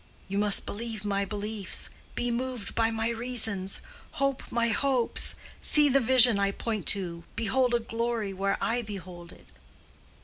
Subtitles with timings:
[0.27, 6.87] —"You must believe my beliefs—be moved by my reasons—hope my hopes—see the vision I point
[6.87, 9.45] to—behold a glory where I behold it!"